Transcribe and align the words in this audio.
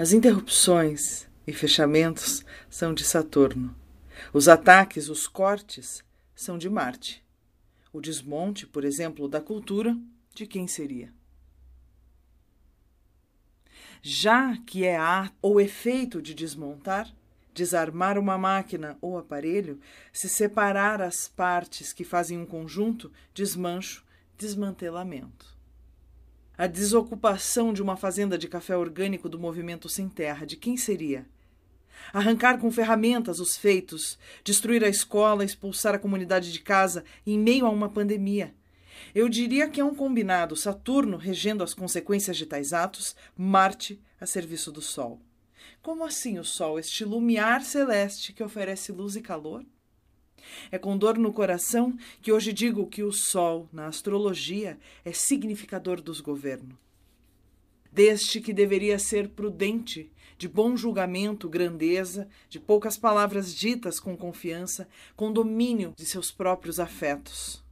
As 0.00 0.14
interrupções 0.14 1.28
e 1.46 1.52
fechamentos 1.52 2.42
são 2.70 2.94
de 2.94 3.04
Saturno. 3.04 3.76
Os 4.32 4.48
ataques, 4.48 5.10
os 5.10 5.28
cortes, 5.28 6.02
são 6.34 6.56
de 6.56 6.70
Marte. 6.70 7.22
O 7.92 8.00
desmonte, 8.00 8.66
por 8.66 8.82
exemplo, 8.82 9.28
da 9.28 9.42
cultura, 9.42 9.94
de 10.34 10.46
quem 10.46 10.66
seria? 10.66 11.12
Já 14.00 14.56
que 14.56 14.86
é 14.86 14.96
a 14.96 15.30
ou 15.42 15.60
efeito 15.60 16.22
de 16.22 16.32
desmontar, 16.32 17.14
desarmar 17.52 18.16
uma 18.16 18.38
máquina 18.38 18.96
ou 19.02 19.18
aparelho, 19.18 19.78
se 20.14 20.30
separar 20.30 21.02
as 21.02 21.28
partes 21.28 21.92
que 21.92 22.04
fazem 22.04 22.38
um 22.38 22.46
conjunto, 22.46 23.12
desmancho, 23.34 24.02
desmantelamento. 24.38 25.59
A 26.60 26.66
desocupação 26.66 27.72
de 27.72 27.80
uma 27.80 27.96
fazenda 27.96 28.36
de 28.36 28.46
café 28.46 28.76
orgânico 28.76 29.30
do 29.30 29.38
movimento 29.38 29.88
Sem 29.88 30.10
Terra, 30.10 30.44
de 30.44 30.58
quem 30.58 30.76
seria? 30.76 31.24
Arrancar 32.12 32.58
com 32.58 32.70
ferramentas 32.70 33.40
os 33.40 33.56
feitos, 33.56 34.18
destruir 34.44 34.84
a 34.84 34.88
escola, 34.90 35.42
expulsar 35.42 35.94
a 35.94 35.98
comunidade 35.98 36.52
de 36.52 36.60
casa 36.60 37.02
em 37.26 37.38
meio 37.38 37.64
a 37.64 37.70
uma 37.70 37.88
pandemia. 37.88 38.54
Eu 39.14 39.26
diria 39.26 39.70
que 39.70 39.80
é 39.80 39.84
um 39.84 39.94
combinado 39.94 40.54
Saturno 40.54 41.16
regendo 41.16 41.64
as 41.64 41.72
consequências 41.72 42.36
de 42.36 42.44
tais 42.44 42.74
atos, 42.74 43.16
Marte 43.34 43.98
a 44.20 44.26
serviço 44.26 44.70
do 44.70 44.82
Sol. 44.82 45.18
Como 45.80 46.04
assim 46.04 46.38
o 46.38 46.44
Sol, 46.44 46.78
este 46.78 47.06
lumiar 47.06 47.62
celeste 47.62 48.34
que 48.34 48.44
oferece 48.44 48.92
luz 48.92 49.16
e 49.16 49.22
calor? 49.22 49.64
É 50.70 50.78
com 50.78 50.96
dor 50.96 51.18
no 51.18 51.32
coração 51.32 51.96
que 52.22 52.32
hoje 52.32 52.52
digo 52.52 52.86
que 52.86 53.02
o 53.02 53.12
Sol, 53.12 53.68
na 53.72 53.86
astrologia, 53.86 54.78
é 55.04 55.12
significador 55.12 56.00
dos 56.00 56.20
governos. 56.20 56.76
Deste 57.92 58.40
que 58.40 58.52
deveria 58.52 58.98
ser 58.98 59.28
prudente, 59.30 60.10
de 60.38 60.48
bom 60.48 60.76
julgamento, 60.76 61.48
grandeza, 61.48 62.28
de 62.48 62.58
poucas 62.58 62.96
palavras 62.96 63.54
ditas 63.54 64.00
com 64.00 64.16
confiança, 64.16 64.88
com 65.14 65.32
domínio 65.32 65.92
de 65.96 66.06
seus 66.06 66.30
próprios 66.30 66.80
afetos. 66.80 67.62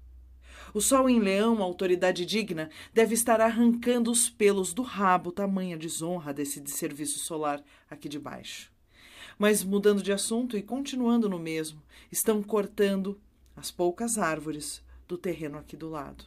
O 0.75 0.81
sol 0.81 1.09
em 1.09 1.19
leão, 1.19 1.62
autoridade 1.62 2.27
digna, 2.27 2.69
deve 2.92 3.14
estar 3.14 3.41
arrancando 3.41 4.11
os 4.11 4.29
pelos 4.29 4.75
do 4.75 4.83
rabo, 4.83 5.33
tamanha 5.33 5.79
desonra 5.79 6.35
desse 6.35 6.61
desserviço 6.61 7.19
solar 7.20 7.62
aqui 7.89 8.09
de 8.09 8.19
baixo. 8.19 8.70
Mas 9.39 9.62
mudando 9.62 10.03
de 10.03 10.12
assunto 10.12 10.56
e 10.56 10.62
continuando 10.62 11.28
no 11.28 11.39
mesmo, 11.39 11.81
estão 12.11 12.42
cortando 12.42 13.20
as 13.55 13.70
poucas 13.70 14.19
árvores 14.19 14.83
do 15.06 15.17
terreno 15.17 15.58
aqui 15.58 15.77
do 15.77 15.89
lado. 15.89 16.25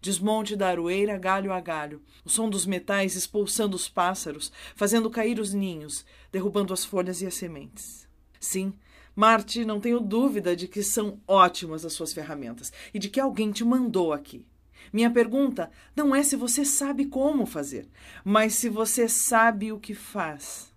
Desmonte 0.00 0.54
da 0.54 0.68
aroeira, 0.68 1.16
galho 1.18 1.52
a 1.52 1.60
galho, 1.60 2.02
o 2.24 2.28
som 2.28 2.48
dos 2.48 2.66
metais 2.66 3.16
expulsando 3.16 3.74
os 3.74 3.88
pássaros, 3.88 4.52
fazendo 4.76 5.10
cair 5.10 5.40
os 5.40 5.54
ninhos, 5.54 6.04
derrubando 6.30 6.72
as 6.74 6.84
folhas 6.84 7.22
e 7.22 7.26
as 7.26 7.34
sementes. 7.34 8.06
Sim, 8.38 8.74
Marte, 9.16 9.64
não 9.64 9.80
tenho 9.80 10.00
dúvida 10.00 10.54
de 10.54 10.68
que 10.68 10.82
são 10.82 11.20
ótimas 11.26 11.84
as 11.84 11.92
suas 11.92 12.12
ferramentas 12.12 12.72
e 12.92 12.98
de 12.98 13.08
que 13.08 13.20
alguém 13.20 13.50
te 13.50 13.64
mandou 13.64 14.12
aqui. 14.12 14.44
Minha 14.92 15.10
pergunta 15.10 15.70
não 15.96 16.14
é 16.14 16.22
se 16.22 16.36
você 16.36 16.64
sabe 16.64 17.06
como 17.06 17.46
fazer, 17.46 17.88
mas 18.24 18.54
se 18.54 18.68
você 18.68 19.08
sabe 19.08 19.72
o 19.72 19.78
que 19.78 19.94
faz. 19.94 20.72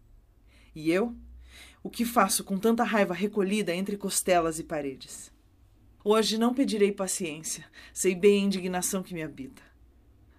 E 0.73 0.91
eu? 0.91 1.16
O 1.88 1.90
que 1.90 2.04
faço 2.04 2.44
com 2.44 2.58
tanta 2.58 2.84
raiva 2.84 3.14
recolhida 3.14 3.74
entre 3.74 3.96
costelas 3.96 4.60
e 4.60 4.64
paredes? 4.66 5.32
Hoje 6.04 6.38
não 6.38 6.54
pedirei 6.54 6.92
paciência, 6.92 7.64
sei 7.94 8.14
bem 8.14 8.44
a 8.44 8.46
indignação 8.46 9.02
que 9.02 9.14
me 9.14 9.24
habita. 9.24 9.62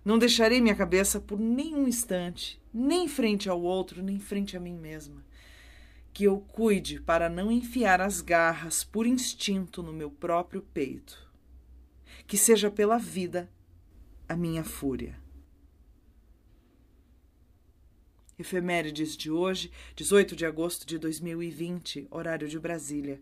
Não 0.05 0.19
deixarei 0.19 0.61
minha 0.61 0.75
cabeça 0.75 1.19
por 1.19 1.41
nenhum 1.41 1.89
instante, 1.89 2.61
nem 2.71 3.09
frente 3.09 3.49
ao 3.49 3.63
outro, 3.63 4.03
nem 4.03 4.21
frente 4.21 4.59
a 4.59 4.61
mim 4.61 4.75
mesma 4.75 5.25
que 6.13 6.25
eu 6.25 6.39
cuide 6.39 7.01
para 7.01 7.31
não 7.31 7.51
enfiar 7.51 8.03
as 8.03 8.21
garras 8.21 8.85
por 8.85 9.07
instinto 9.07 9.83
no 9.83 9.93
meu 9.93 10.11
próprio 10.11 10.61
peito. 10.61 11.33
Que 12.27 12.37
seja 12.37 12.70
pela 12.70 12.98
vida 12.98 13.48
a 14.29 14.37
minha 14.37 14.64
fúria. 14.64 15.19
Efemérides 18.39 19.17
de 19.17 19.31
hoje, 19.31 19.71
18 19.97 20.37
de 20.37 20.47
agosto 20.47 20.87
de 20.87 20.97
2020, 20.99 22.07
horário 22.11 22.49
de 22.49 22.59
Brasília. 22.59 23.21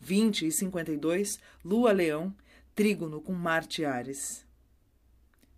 20 0.00 0.46
e 0.46 0.52
52, 0.52 1.38
Lua 1.64 1.92
Leão, 1.92 2.34
trígono 2.74 3.20
com 3.20 3.32
Marte 3.32 3.84
Ares. 3.84 4.46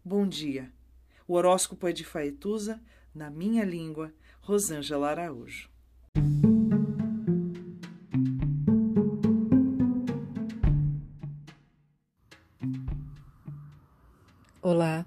Bom 0.04 0.26
dia. 0.26 0.72
O 1.26 1.34
horóscopo 1.34 1.86
é 1.86 1.92
de 1.92 2.04
Faetusa, 2.04 2.80
na 3.14 3.30
minha 3.30 3.64
língua, 3.64 4.12
Rosângela 4.40 5.10
Araújo. 5.10 5.68
Olá, 14.60 15.06